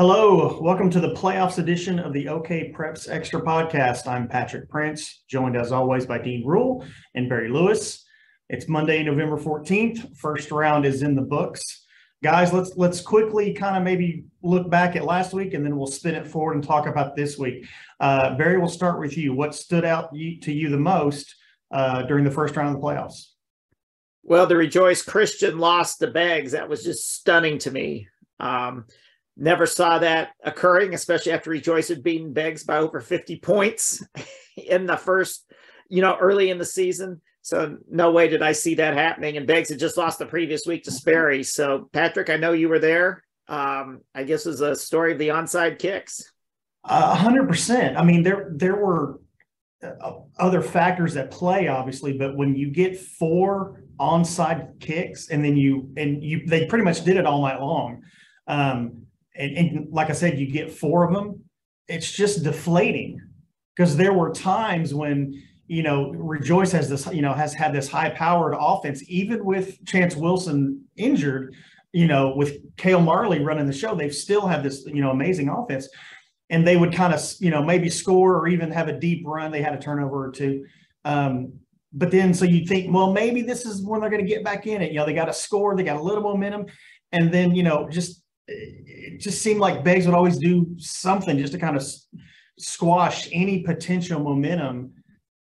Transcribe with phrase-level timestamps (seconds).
[0.00, 4.06] Hello, welcome to the playoffs edition of the OK Preps Extra Podcast.
[4.06, 8.02] I'm Patrick Prince, joined as always by Dean Rule and Barry Lewis.
[8.48, 10.16] It's Monday, November 14th.
[10.16, 11.84] First round is in the books.
[12.22, 15.86] Guys, let's let's quickly kind of maybe look back at last week and then we'll
[15.86, 17.66] spin it forward and talk about this week.
[18.00, 19.34] Uh, Barry, we'll start with you.
[19.34, 21.34] What stood out to you the most
[21.70, 23.32] uh, during the first round of the playoffs?
[24.22, 26.52] Well, the Rejoice Christian lost the Beggs.
[26.52, 28.08] That was just stunning to me.
[28.38, 28.86] Um,
[29.36, 34.04] Never saw that occurring, especially after Rejoice had beaten Beggs by over 50 points
[34.56, 35.50] in the first,
[35.88, 37.20] you know, early in the season.
[37.42, 39.36] So no way did I see that happening.
[39.36, 41.42] And Beggs had just lost the previous week to Sperry.
[41.42, 43.24] So Patrick, I know you were there.
[43.48, 46.22] Um, I guess is a story of the onside kicks.
[46.84, 47.96] A hundred percent.
[47.96, 49.20] I mean, there there were
[49.82, 55.56] uh, other factors at play, obviously, but when you get four onside kicks and then
[55.56, 58.02] you and you they pretty much did it all night long.
[58.46, 58.99] Um,
[59.40, 61.42] and, and like I said, you get four of them,
[61.88, 63.20] it's just deflating
[63.74, 67.88] because there were times when you know Rejoice has this you know has had this
[67.88, 71.54] high powered offense even with Chance Wilson injured,
[71.92, 75.48] you know with Kale Marley running the show, they've still had this you know amazing
[75.48, 75.88] offense,
[76.50, 79.50] and they would kind of you know maybe score or even have a deep run.
[79.50, 80.66] They had a turnover or two.
[81.04, 81.54] Um,
[81.92, 84.66] but then so you think, well, maybe this is when they're going to get back
[84.68, 84.92] in it.
[84.92, 86.66] You know, they got to score, they got a little momentum,
[87.10, 91.52] and then you know just it just seemed like Beggs would always do something just
[91.52, 91.84] to kind of
[92.58, 94.92] squash any potential momentum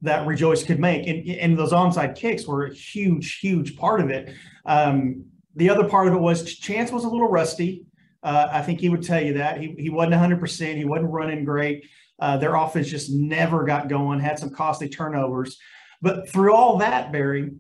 [0.01, 1.07] that Rejoice could make.
[1.07, 4.33] And, and those onside kicks were a huge, huge part of it.
[4.65, 7.85] Um, the other part of it was Chance was a little rusty.
[8.21, 9.59] Uh, I think he would tell you that.
[9.59, 10.75] He, he wasn't 100%.
[10.75, 11.85] He wasn't running great.
[12.19, 15.57] Uh, their offense just never got going, had some costly turnovers.
[16.01, 17.51] But through all that, Barry,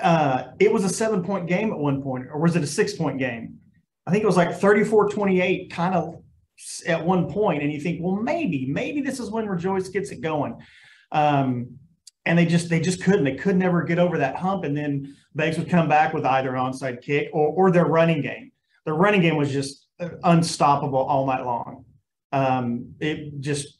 [0.00, 2.94] uh, it was a seven point game at one point, or was it a six
[2.94, 3.58] point game?
[4.06, 6.22] I think it was like 34 28 kind of
[6.86, 10.20] at one point, and you think, well, maybe, maybe this is when Rejoice gets it
[10.20, 10.56] going.
[11.10, 11.78] Um,
[12.24, 13.24] and they just they just couldn't.
[13.24, 14.64] They could never get over that hump.
[14.64, 18.22] And then Beggs would come back with either an onside kick or or their running
[18.22, 18.52] game.
[18.84, 19.88] Their running game was just
[20.22, 21.84] unstoppable all night long.
[22.32, 23.78] Um, it just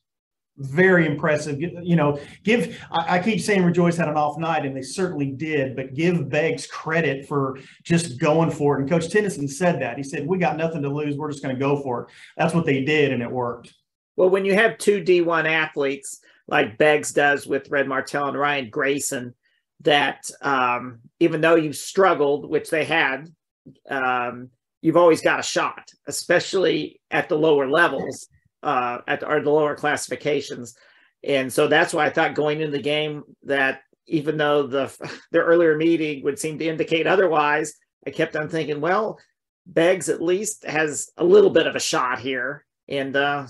[0.58, 1.60] very impressive.
[1.60, 5.74] You know, give I, keep saying Rejoice had an off night, and they certainly did,
[5.76, 8.82] but give Beggs credit for just going for it.
[8.82, 9.96] And Coach Tennyson said that.
[9.96, 11.16] He said, We got nothing to lose.
[11.16, 12.08] We're just going to go for it.
[12.36, 13.74] That's what they did, and it worked.
[14.16, 18.68] Well, when you have two D1 athletes like Beggs does with Red Martell and Ryan
[18.68, 19.34] Grayson,
[19.80, 23.28] that um, even though you've struggled, which they had,
[23.88, 24.50] um,
[24.82, 28.28] you've always got a shot, especially at the lower levels
[28.62, 30.76] uh, at the, the lower classifications.
[31.24, 34.92] And so that's why I thought going into the game that even though the
[35.32, 37.74] their earlier meeting would seem to indicate otherwise,
[38.06, 39.18] I kept on thinking, well,
[39.64, 43.46] Beggs at least has a little bit of a shot here, and uh,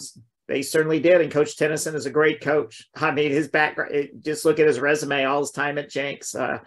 [0.47, 1.23] they certainly did.
[1.23, 2.87] And Coach Tennyson is a great coach.
[2.95, 4.11] I mean, his background.
[4.21, 6.59] Just look at his resume, all his time at Jenks uh,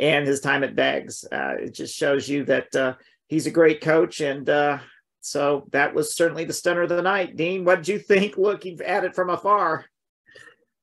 [0.00, 1.24] and his time at Beggs.
[1.30, 2.94] Uh, it just shows you that uh,
[3.28, 4.78] he's a great coach, and uh,
[5.24, 7.34] so that was certainly the stunner of the night.
[7.34, 9.86] Dean, what did you think looking at it from afar?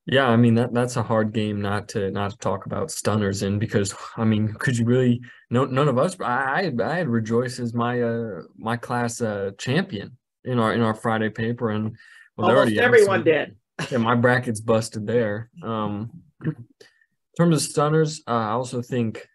[0.04, 3.44] Yeah, I mean that that's a hard game not to not to talk about stunners
[3.44, 5.20] in because I mean, could you really?
[5.50, 6.20] No, none of us.
[6.20, 10.94] I I had Rejoice as my uh my class uh champion in our in our
[10.94, 11.96] Friday paper, and
[12.36, 13.54] well, almost everyone did.
[13.92, 15.50] yeah, my bracket's busted there.
[15.62, 16.10] Um,
[16.44, 16.56] in
[17.38, 19.28] terms of stunners, uh, I also think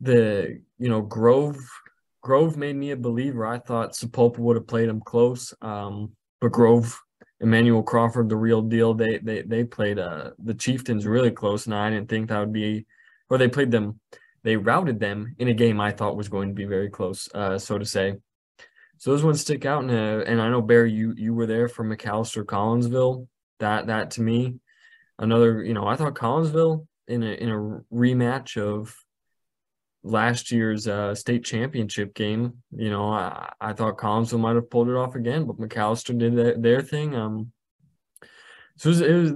[0.00, 1.56] the you know Grove
[2.22, 3.44] Grove made me a believer.
[3.44, 6.98] I thought Sapulpa would have played him close, um, but Grove,
[7.40, 8.94] Emmanuel Crawford, the real deal.
[8.94, 12.52] They they they played uh, the Chieftains really close, and I didn't think that would
[12.52, 12.86] be,
[13.28, 13.98] or they played them,
[14.44, 17.58] they routed them in a game I thought was going to be very close, uh,
[17.58, 18.14] so to say.
[18.98, 21.66] So those ones stick out, and uh, and I know Barry, you you were there
[21.66, 23.26] for McAlester Collinsville.
[23.58, 24.60] That that to me,
[25.18, 28.94] another you know I thought Collinsville in a in a rematch of
[30.02, 32.54] last year's uh, state championship game.
[32.76, 36.36] You know, I, I thought Collinsville might have pulled it off again, but McAlester did
[36.36, 37.14] their, their thing.
[37.14, 37.52] Um,
[38.76, 39.32] so it was, it was,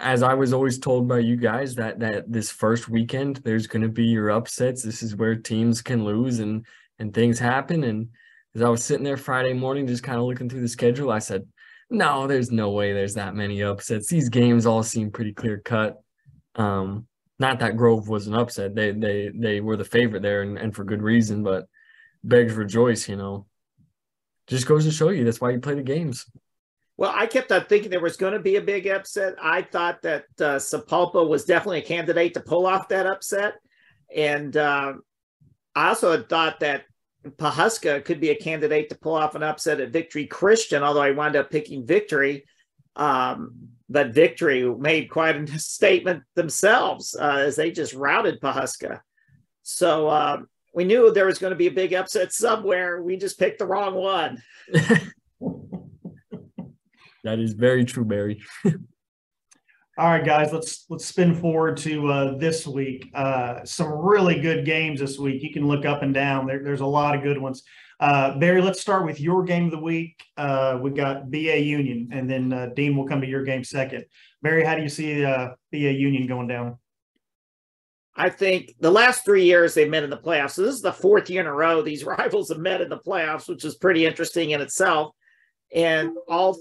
[0.00, 3.82] as I was always told by you guys that that this first weekend there's going
[3.82, 4.82] to be your upsets.
[4.82, 6.64] This is where teams can lose and
[6.98, 7.84] and things happen.
[7.84, 8.08] And
[8.54, 11.18] as I was sitting there Friday morning, just kind of looking through the schedule, I
[11.18, 11.46] said,
[11.90, 14.08] "No, there's no way there's that many upsets.
[14.08, 16.00] These games all seem pretty clear cut."
[16.54, 17.07] Um,
[17.38, 18.74] not that Grove was an upset.
[18.74, 21.66] They they they were the favorite there and, and for good reason, but
[22.24, 23.46] Beggs rejoice, you know.
[24.46, 26.26] Just goes to show you that's why you play the games.
[26.96, 29.36] Well, I kept on thinking there was going to be a big upset.
[29.40, 33.54] I thought that uh, Sapulpa was definitely a candidate to pull off that upset.
[34.14, 34.94] And uh,
[35.76, 36.86] I also had thought that
[37.24, 41.12] Pawhuska could be a candidate to pull off an upset at Victory Christian, although I
[41.12, 42.46] wound up picking Victory.
[42.96, 49.00] Um, but Victory made quite a statement themselves uh, as they just routed Pawhuska.
[49.62, 50.42] So uh,
[50.74, 53.02] we knew there was going to be a big upset somewhere.
[53.02, 54.42] We just picked the wrong one.
[57.24, 58.42] that is very true, Barry.
[59.98, 63.10] All right, guys, let's let's spin forward to uh, this week.
[63.14, 65.42] Uh, some really good games this week.
[65.42, 66.46] You can look up and down.
[66.46, 67.64] There, there's a lot of good ones.
[67.98, 70.22] Uh, Barry, let's start with your game of the week.
[70.36, 74.04] Uh, we got BA Union, and then uh, Dean will come to your game second.
[74.40, 76.78] Barry, how do you see uh, BA Union going down?
[78.14, 80.52] I think the last three years they've met in the playoffs.
[80.52, 83.00] So this is the fourth year in a row these rivals have met in the
[83.00, 85.12] playoffs, which is pretty interesting in itself.
[85.74, 86.56] And all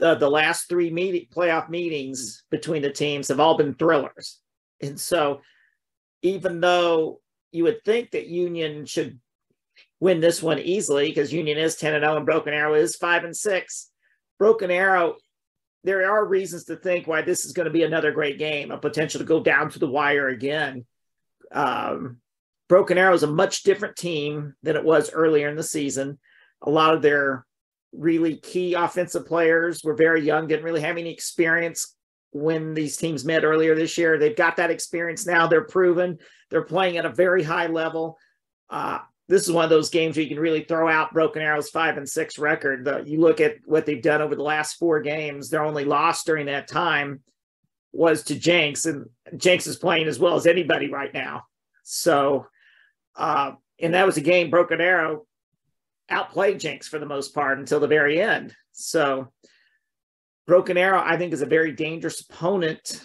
[0.00, 4.40] the, the last three meeting, playoff meetings between the teams have all been thrillers.
[4.82, 5.42] And so,
[6.22, 7.20] even though
[7.52, 9.20] you would think that Union should
[10.00, 13.24] win this one easily because Union is 10 and 0 and Broken Arrow is 5
[13.24, 13.90] and 6,
[14.38, 15.16] Broken Arrow,
[15.84, 18.78] there are reasons to think why this is going to be another great game, a
[18.78, 20.84] potential to go down to the wire again.
[21.52, 22.18] Um,
[22.68, 26.18] Broken Arrow is a much different team than it was earlier in the season.
[26.62, 27.44] A lot of their
[27.92, 31.96] really key offensive players were very young, didn't really have any experience
[32.32, 34.18] when these teams met earlier this year.
[34.18, 35.46] They've got that experience now.
[35.46, 36.18] They're proven.
[36.50, 38.18] They're playing at a very high level.
[38.68, 38.98] Uh,
[39.28, 41.96] this is one of those games where you can really throw out Broken Arrow's five
[41.96, 42.84] and six record.
[42.84, 45.50] The, you look at what they've done over the last four games.
[45.50, 47.20] Their only loss during that time
[47.92, 51.44] was to Jenks, and Jenks is playing as well as anybody right now.
[51.82, 52.46] So,
[53.16, 55.26] uh, and that was a game Broken Arrow
[56.10, 58.54] outplayed Jenks for the most part until the very end.
[58.72, 59.32] So
[60.46, 63.00] Broken Arrow, I think, is a very dangerous opponent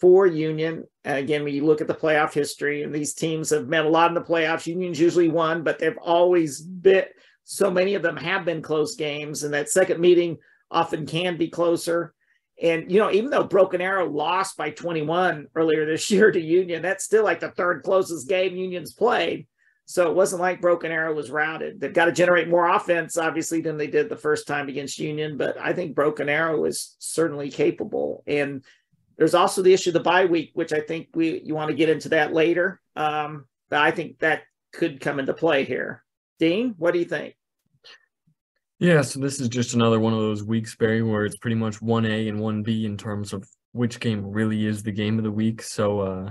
[0.00, 0.84] for Union.
[1.04, 3.88] And again, when you look at the playoff history, and these teams have met a
[3.88, 7.04] lot in the playoffs, Union's usually won, but they've always been
[7.44, 10.38] so many of them have been close games, and that second meeting
[10.70, 12.14] often can be closer.
[12.62, 16.80] And you know, even though Broken Arrow lost by 21 earlier this year to Union,
[16.80, 19.46] that's still like the third closest game Union's played.
[19.90, 21.80] So it wasn't like Broken Arrow was routed.
[21.80, 25.36] They've got to generate more offense, obviously, than they did the first time against Union.
[25.36, 28.22] But I think Broken Arrow is certainly capable.
[28.24, 28.64] And
[29.16, 31.76] there's also the issue of the bye week, which I think we you want to
[31.76, 32.80] get into that later.
[32.94, 34.42] Um, but I think that
[34.72, 36.04] could come into play here.
[36.38, 37.34] Dean, what do you think?
[38.78, 41.82] Yeah, so this is just another one of those weeks, Barry, where it's pretty much
[41.82, 45.24] one A and one B in terms of which game really is the game of
[45.24, 45.62] the week.
[45.62, 46.30] So uh,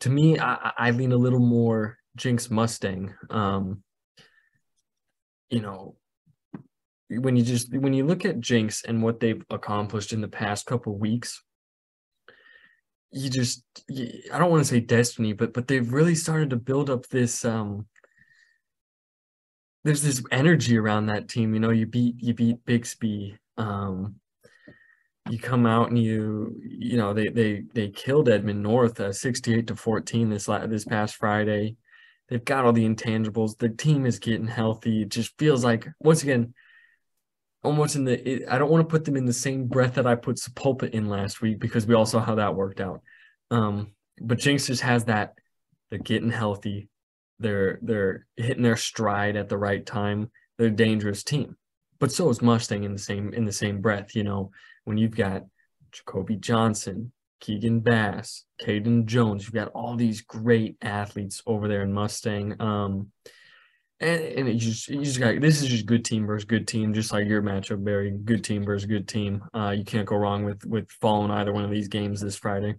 [0.00, 3.14] to me, I, I lean a little more Jenks Mustang.
[3.30, 3.82] Um,
[5.50, 5.96] you know,
[7.08, 10.66] when you just when you look at Jenks and what they've accomplished in the past
[10.66, 11.42] couple weeks,
[13.10, 16.56] you just you, I don't want to say destiny, but but they've really started to
[16.56, 17.86] build up this um
[19.84, 21.54] there's this energy around that team.
[21.54, 23.36] You know, you beat you beat Bixby.
[23.56, 24.16] Um,
[25.28, 29.66] you come out and you you know they they they killed Edmond North uh, 68
[29.68, 31.76] to 14 this this past Friday.
[32.32, 33.58] They've got all the intangibles.
[33.58, 35.02] The team is getting healthy.
[35.02, 36.54] It just feels like once again,
[37.62, 38.26] almost in the.
[38.26, 40.88] It, I don't want to put them in the same breath that I put Sapulpa
[40.88, 43.02] in last week because we all saw how that worked out.
[43.50, 45.34] Um, but Jenks just has that.
[45.90, 46.88] They're getting healthy.
[47.38, 50.30] They're they're hitting their stride at the right time.
[50.56, 51.58] They're a dangerous team.
[52.00, 54.16] But so is Mustang in the same in the same breath.
[54.16, 54.52] You know
[54.84, 55.42] when you've got
[55.90, 57.12] Jacoby Johnson,
[57.42, 59.44] Keegan Bass, Caden Jones.
[59.44, 62.54] You've got all these great athletes over there in Mustang.
[62.60, 63.08] Um,
[64.00, 66.94] and, and it just you just got this is just good team versus good team,
[66.94, 68.10] just like your matchup, Barry.
[68.12, 69.42] Good team versus good team.
[69.52, 72.76] Uh, you can't go wrong with with following either one of these games this Friday.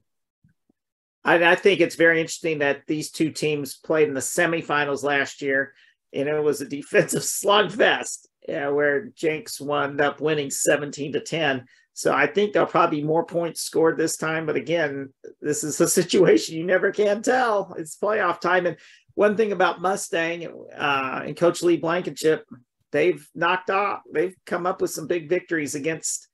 [1.26, 5.42] I, I think it's very interesting that these two teams played in the semifinals last
[5.42, 5.74] year,
[6.14, 11.66] and it was a defensive slugfest where Jenks wound up winning 17 to 10.
[11.94, 14.46] So I think there'll probably be more points scored this time.
[14.46, 17.76] But again, this is a situation you never can tell.
[17.78, 18.66] It's playoff time.
[18.66, 18.78] And
[19.14, 22.46] one thing about Mustang uh, and Coach Lee Blankenship,
[22.92, 26.28] they've knocked off, they've come up with some big victories against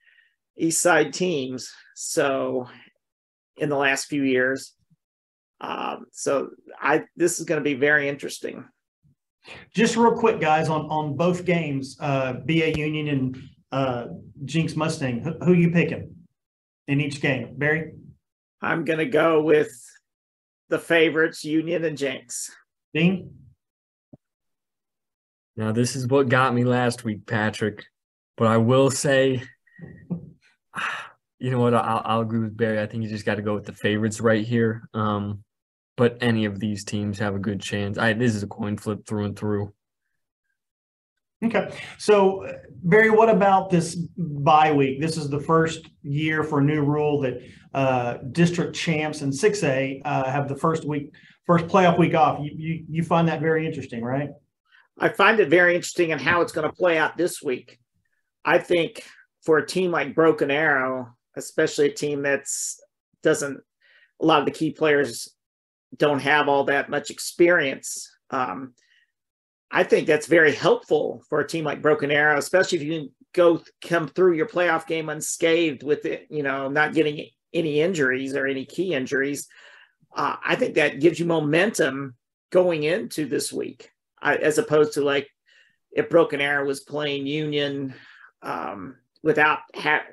[0.58, 1.72] East Side teams.
[1.96, 2.68] So
[3.60, 4.74] in the last few years.
[5.62, 6.50] Um, so
[6.80, 8.66] I this is going to be very interesting.
[9.74, 13.38] Just real quick, guys, on on both games, uh, BA Union and
[13.72, 14.06] uh,
[14.46, 15.22] Jenks Mustang.
[15.22, 16.16] Who, who you picking
[16.88, 17.94] in each game, Barry?
[18.62, 19.72] I'm going to go with
[20.70, 22.52] the favorites, Union and Jenks.
[22.94, 23.34] Dean?
[25.56, 27.84] Now, this is what got me last week, Patrick.
[28.38, 29.44] But I will say,
[31.40, 31.74] you know what?
[31.74, 32.82] I'll, I'll agree with Barry.
[32.82, 34.88] I think you just got to go with the favorites right here.
[34.94, 35.44] Um,
[35.98, 37.98] but any of these teams have a good chance.
[37.98, 39.74] I this is a coin flip through and through.
[41.44, 41.74] Okay.
[41.98, 42.46] So,
[42.84, 45.00] Barry, what about this bye week?
[45.00, 47.42] This is the first year for a new rule that
[47.74, 51.14] uh, district champs and 6A uh, have the first week,
[51.46, 52.40] first playoff week off.
[52.42, 54.32] You, you, you find that very interesting, right?
[55.00, 57.80] I find it very interesting in how it's going to play out this week.
[58.44, 59.04] I think
[59.46, 62.82] for a team like Broken Arrow, especially a team that's
[63.24, 63.60] doesn't
[64.22, 65.30] a lot of the key players
[65.96, 68.10] don't have all that much experience.
[68.30, 68.74] Um,
[69.72, 73.10] I think that's very helpful for a team like Broken Arrow, especially if you can
[73.34, 78.36] go come through your playoff game unscathed with it, you know, not getting any injuries
[78.36, 79.48] or any key injuries.
[80.16, 82.16] Uh, I think that gives you momentum
[82.52, 85.30] going into this week, I, as opposed to like
[85.92, 87.94] if Broken Arrow was playing Union
[88.42, 90.06] um, without ha-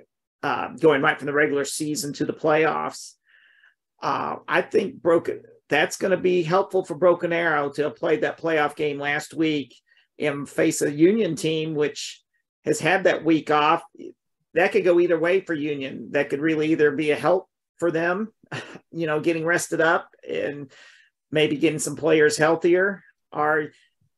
[0.43, 3.15] uh, going right from the regular season to the playoffs.
[4.03, 8.23] Uh, I think Broken that's going to be helpful for Broken Arrow to have played
[8.23, 9.75] that playoff game last week
[10.19, 12.23] and face a Union team which
[12.65, 13.83] has had that week off.
[14.55, 16.09] That could go either way for Union.
[16.13, 18.33] That could really either be a help for them,
[18.93, 20.71] you know, getting rested up and
[21.31, 23.71] maybe getting some players healthier, or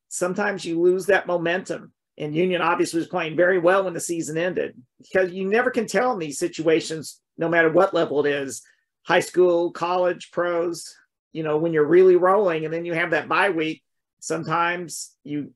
[0.08, 1.92] sometimes you lose that momentum.
[2.18, 5.86] And Union obviously was playing very well when the season ended because you never can
[5.86, 8.62] tell in these situations, no matter what level it is
[9.04, 10.94] high school, college, pros
[11.32, 13.82] you know, when you're really rolling and then you have that bye week,
[14.20, 15.52] sometimes you,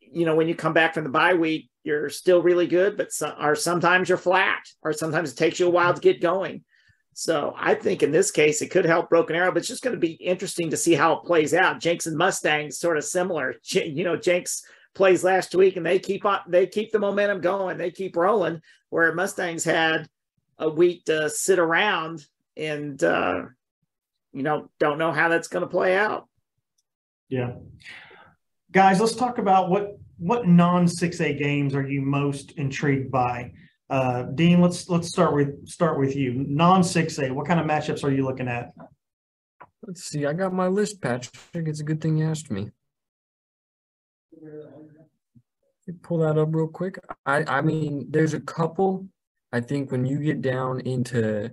[0.00, 3.12] you know, when you come back from the bye week, you're still really good, but
[3.12, 6.64] some, or sometimes you're flat, or sometimes it takes you a while to get going.
[7.14, 9.94] So I think in this case, it could help Broken Arrow, but it's just going
[9.94, 11.80] to be interesting to see how it plays out.
[11.80, 13.54] Jenks and Mustangs sort of similar.
[13.72, 14.62] You know, Jenks
[14.94, 18.60] plays last week and they keep on, they keep the momentum going, they keep rolling.
[18.90, 20.08] Where Mustangs had
[20.58, 22.24] a week to sit around
[22.56, 23.42] and uh,
[24.32, 26.28] you know, don't know how that's going to play out.
[27.28, 27.54] Yeah.
[28.72, 33.52] Guys, let's talk about what what non 6A games are you most intrigued by?
[33.88, 36.44] Uh, Dean, let's let's start with start with you.
[36.46, 38.72] Non 6A, what kind of matchups are you looking at?
[39.82, 40.26] Let's see.
[40.26, 41.66] I got my list, Patrick.
[41.66, 42.70] It's a good thing you asked me.
[46.02, 46.98] Pull that up real quick.
[47.26, 49.08] I I mean, there's a couple.
[49.52, 51.52] I think when you get down into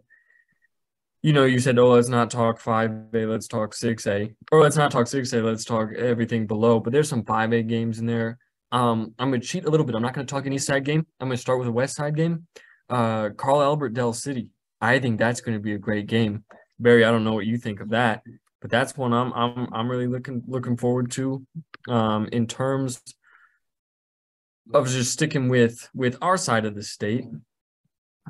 [1.21, 4.36] you know, you said, oh, let's not talk 5A, let's talk 6A.
[4.51, 6.79] Or let's not talk 6A, let's talk everything below.
[6.79, 8.38] But there's some 5A games in there.
[8.71, 9.95] Um, I'm going to cheat a little bit.
[9.95, 11.05] I'm not going to talk any side game.
[11.19, 12.47] I'm going to start with a West Side game.
[12.89, 14.51] Uh, Carl Albert Del City.
[14.81, 16.43] I think that's going to be a great game.
[16.79, 18.21] Barry, I don't know what you think of that,
[18.62, 21.45] but that's one I'm I'm I'm really looking looking forward to.
[21.89, 23.01] Um, in terms
[24.74, 27.25] of just sticking with with our side of the state,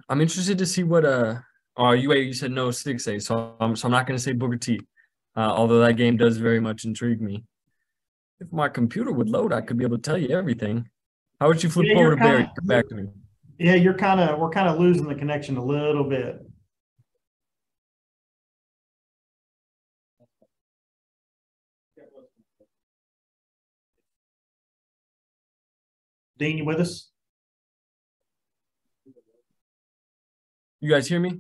[0.08, 1.40] I'm interested to see what uh
[1.80, 4.34] Oh, you you said no six A, so I'm so I'm not going to say
[4.34, 4.80] Booker T.
[5.36, 7.44] Uh, although that game does very much intrigue me.
[8.40, 10.90] If my computer would load, I could be able to tell you everything.
[11.40, 12.44] How would you flip yeah, over to Barry?
[12.46, 13.10] Come back to me.
[13.60, 16.40] Yeah, you're kind of we're kind of losing the connection a little bit.
[26.40, 27.12] Dean, you with us?
[30.80, 31.40] You guys hear me?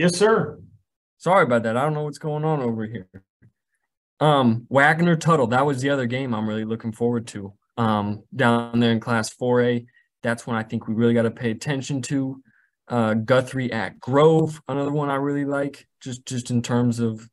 [0.00, 0.58] Yes, sir.
[1.18, 1.76] Sorry about that.
[1.76, 3.06] I don't know what's going on over here.
[4.18, 7.52] Um, Wagoner Tuttle, that was the other game I'm really looking forward to.
[7.76, 9.84] Um, down there in class 4A.
[10.22, 12.42] That's one I think we really got to pay attention to.
[12.88, 17.28] Uh, Guthrie at Grove, another one I really like, just just in terms of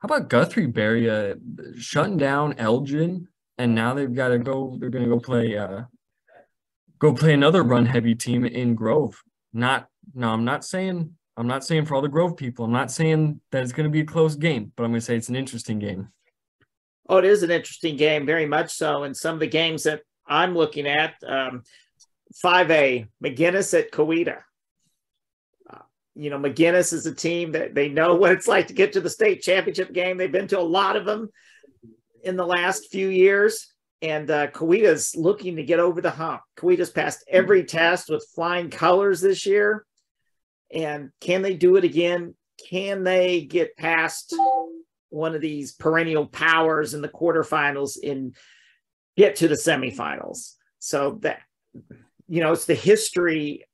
[0.00, 1.36] how about Guthrie Barry uh,
[1.78, 3.28] shutting down Elgin,
[3.58, 4.76] and now they've got to go.
[4.80, 5.56] They're going to go play.
[5.56, 5.82] Uh,
[6.98, 9.22] go play another run heavy team in Grove.
[9.52, 12.90] Not no, I'm not saying I'm not saying for all the Grove people, I'm not
[12.90, 15.30] saying that it's going to be a close game, but I'm going to say it's
[15.30, 16.08] an interesting game.
[17.08, 19.04] Oh, it is an interesting game, very much so.
[19.04, 21.62] And some of the games that I'm looking at, um,
[22.44, 24.38] 5A, McGuinness at Coweta.
[25.68, 25.78] Uh,
[26.14, 29.00] you know, McGuinness is a team that they know what it's like to get to
[29.00, 30.16] the state championship game.
[30.18, 31.30] They've been to a lot of them
[32.22, 33.68] in the last few years.
[34.02, 36.42] And uh, Coweta's looking to get over the hump.
[36.56, 39.86] Coweta's passed every test with flying colors this year
[40.72, 42.34] and can they do it again?
[42.68, 44.34] Can they get past
[45.10, 48.34] one of these perennial powers in the quarterfinals and
[49.16, 50.54] get to the semifinals?
[50.78, 51.40] So that,
[52.28, 53.66] you know, it's the history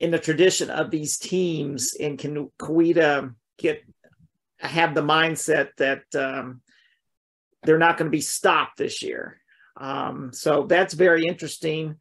[0.00, 1.94] in the tradition of these teams.
[1.98, 3.82] And can Coweta get
[4.58, 6.62] have the mindset that um,
[7.62, 9.40] they're not going to be stopped this year?
[9.76, 11.96] Um, so that's very interesting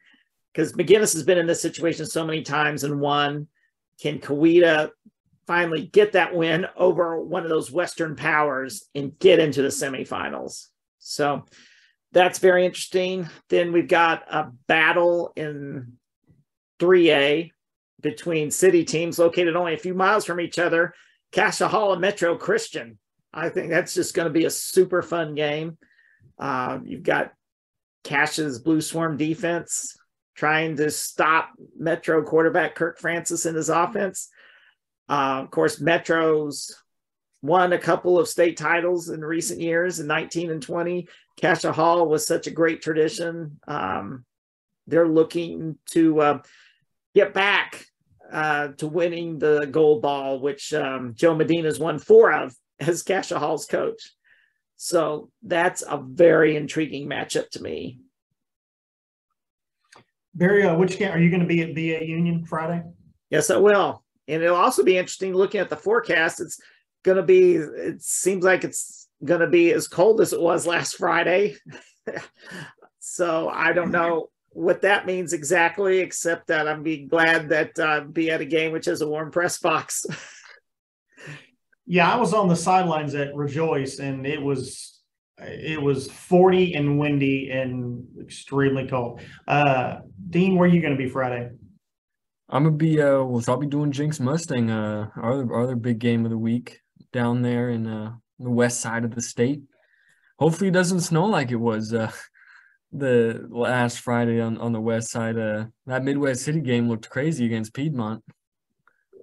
[0.54, 3.48] because McGuinness has been in this situation so many times and won.
[4.02, 4.90] Can Coweta
[5.48, 10.68] finally get that win over one of those Western powers and get into the semifinals?
[11.00, 11.46] So
[12.12, 13.30] that's very interesting.
[13.50, 15.94] Then we've got a battle in
[16.80, 17.52] 3A
[18.02, 20.94] between city teams located only a few miles from each other,
[21.94, 22.98] and Metro Christian.
[23.34, 25.78] I think that's just going to be a super fun game.
[26.40, 27.34] Uh, you've got
[28.04, 29.98] Cash's Blue Swarm defense
[30.36, 34.30] trying to stop Metro quarterback Kirk Francis in his offense.
[35.08, 36.76] Uh, of course, Metro's
[37.42, 41.08] won a couple of state titles in recent years in 19 and 20.
[41.40, 43.60] Cascia Hall was such a great tradition.
[43.68, 44.26] Um,
[44.88, 46.42] they're looking to uh,
[47.14, 47.86] get back
[48.32, 53.38] uh, to winning the gold ball, which um, Joe Medina's won four of as Cascia
[53.38, 54.12] Hall's coach.
[54.76, 58.00] So that's a very intriguing matchup to me.
[60.36, 62.84] Barry, uh, which game are you going to be at BA Union Friday?
[63.30, 64.04] Yes, I will.
[64.28, 66.42] And it'll also be interesting looking at the forecast.
[66.42, 66.60] It's
[67.04, 70.68] going to be, it seems like it's going to be as cold as it was
[70.68, 71.56] last Friday.
[73.00, 78.02] so I don't know what that means exactly, except that I'm be glad that uh,
[78.02, 80.06] be at a game which has a warm press box.
[81.86, 84.95] yeah, I was on the sidelines at Rejoice, and it was
[85.38, 89.22] it was 40 and windy and extremely cold.
[89.48, 89.98] Uh,
[90.30, 91.50] Dean, where are you going to be Friday?
[92.48, 95.76] I'm gonna be uh, well, I'll be doing Jenks Mustang, uh, our other, our other
[95.76, 96.80] big game of the week
[97.12, 99.62] down there in uh, the west side of the state.
[100.38, 102.12] Hopefully, it doesn't snow like it was uh,
[102.92, 105.40] the last Friday on, on the west side.
[105.40, 108.24] Uh, that Midwest City game looked crazy against Piedmont.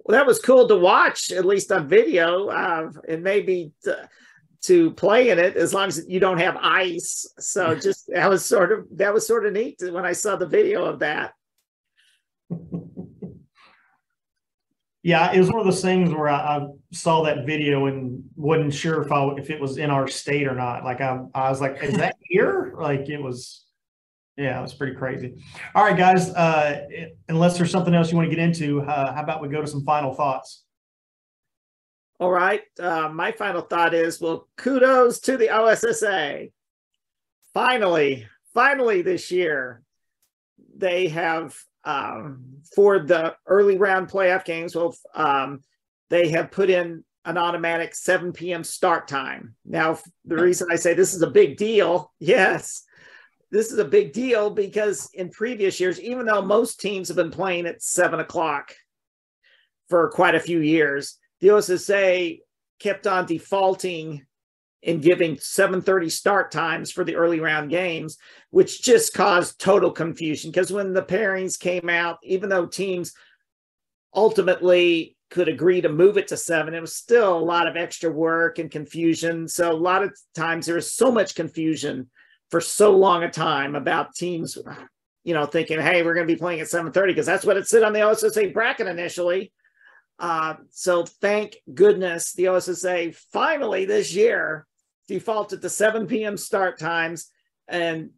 [0.03, 2.47] Well, that was cool to watch, at least on video.
[2.47, 4.09] Uh, and maybe to,
[4.63, 7.25] to play in it as long as you don't have ice.
[7.39, 10.47] So just that was sort of that was sort of neat when I saw the
[10.47, 11.33] video of that.
[15.03, 18.73] Yeah, it was one of those things where I, I, saw that video and wasn't
[18.73, 20.85] sure if I if it was in our state or not.
[20.85, 22.73] Like I, I was like, is that here?
[22.77, 23.65] Like it was,
[24.37, 25.43] yeah, it was pretty crazy.
[25.75, 26.29] All right, guys.
[26.29, 26.87] Uh,
[27.27, 29.67] unless there's something else you want to get into, uh, how about we go to
[29.67, 30.63] some final thoughts?
[32.23, 32.61] All right.
[32.79, 36.53] Uh, my final thought is, well, kudos to the OSSA.
[37.53, 39.83] Finally, finally this year,
[40.73, 45.63] they have um, for the early round playoff games, well, um,
[46.09, 48.63] they have put in an automatic 7 p.m.
[48.63, 49.55] start time.
[49.65, 52.85] Now, the reason I say this is a big deal, yes,
[53.51, 57.31] this is a big deal because in previous years, even though most teams have been
[57.31, 58.73] playing at seven o'clock
[59.89, 62.39] for quite a few years, the OSSA
[62.79, 64.25] kept on defaulting
[64.81, 68.17] in giving 7:30 start times for the early round games,
[68.51, 70.51] which just caused total confusion.
[70.51, 73.13] Because when the pairings came out, even though teams
[74.15, 78.09] ultimately could agree to move it to seven, it was still a lot of extra
[78.09, 79.49] work and confusion.
[79.49, 82.09] So a lot of times there was so much confusion
[82.51, 84.57] for so long a time about teams,
[85.25, 87.67] you know, thinking, "Hey, we're going to be playing at 7:30 because that's what it
[87.67, 89.51] said on the OSSA bracket initially."
[90.19, 94.65] Uh, so thank goodness the OSSA finally this year
[95.07, 96.37] defaulted to 7 p.m.
[96.37, 97.29] start times.
[97.67, 98.11] And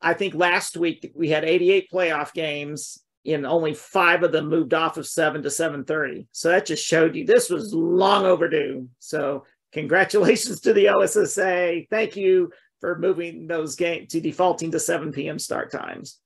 [0.00, 4.72] I think last week we had 88 playoff games and only five of them moved
[4.72, 6.26] off of 7 to 7.30.
[6.32, 8.88] So that just showed you this was long overdue.
[8.98, 11.88] So congratulations to the OSSA.
[11.90, 15.38] Thank you for moving those games to defaulting to 7 p.m.
[15.38, 16.18] start times.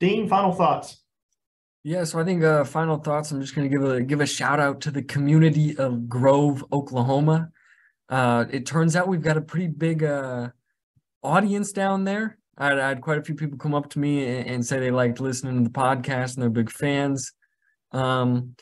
[0.00, 1.03] Dean, final thoughts.
[1.86, 3.30] Yeah, so I think uh, final thoughts.
[3.30, 6.64] I'm just going to give a give a shout out to the community of Grove,
[6.72, 7.50] Oklahoma.
[8.08, 10.48] Uh, it turns out we've got a pretty big uh,
[11.22, 12.38] audience down there.
[12.56, 14.90] I, I, had quite a few people come up to me and, and, say they
[14.90, 17.32] liked listening to the podcast and they're big fans.
[17.92, 18.54] Um,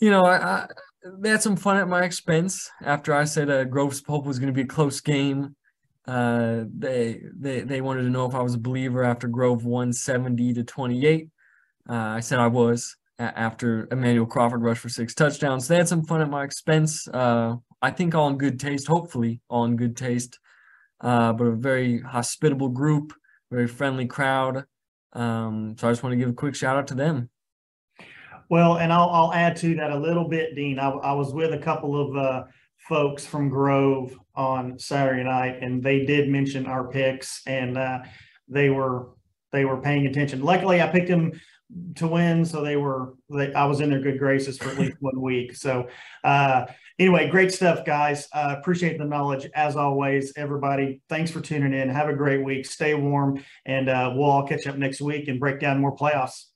[0.00, 0.66] you know, I, I,
[1.18, 4.52] they had some fun at my expense after I said uh, Grove Sapulpa was going
[4.52, 5.54] to be a close game.
[6.06, 9.92] Uh, they they they wanted to know if I was a believer after Grove won
[9.92, 11.28] 70 to 28.
[11.88, 15.68] Uh, I said I was after Emmanuel Crawford rushed for six touchdowns.
[15.68, 17.06] They had some fun at my expense.
[17.08, 20.38] Uh, I think all in good taste, hopefully all in good taste.
[21.00, 23.12] Uh, but a very hospitable group,
[23.50, 24.64] very friendly crowd.
[25.12, 27.28] Um, so I just want to give a quick shout out to them.
[28.48, 30.78] Well, and I'll, I'll add to that a little bit, Dean.
[30.78, 32.44] I, I was with a couple of uh,
[32.88, 38.00] folks from Grove on Saturday night, and they did mention our picks, and uh,
[38.48, 39.08] they were
[39.52, 40.42] they were paying attention.
[40.42, 41.32] Luckily, I picked them
[41.96, 43.14] to win, so they were.
[43.30, 45.56] They, I was in their good graces for at least one week.
[45.56, 45.88] So
[46.24, 46.66] uh,
[46.98, 48.28] anyway, great stuff, guys.
[48.32, 50.32] Uh, appreciate the knowledge as always.
[50.36, 51.88] Everybody, thanks for tuning in.
[51.88, 52.66] Have a great week.
[52.66, 56.51] Stay warm, and uh, we'll all catch up next week and break down more playoffs.